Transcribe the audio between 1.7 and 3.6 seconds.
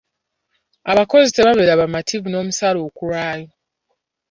bamativu n'omusaaala okulwayo.